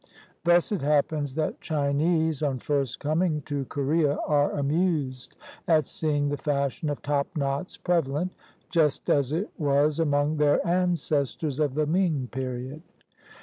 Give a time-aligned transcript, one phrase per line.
[0.45, 5.35] Thus it happens that Chinese, on first coming to Korea, are amused
[5.67, 8.31] at seeing the fash ion of topknots prevalent,
[8.71, 12.81] just as it was among their ancestors of the Ming period.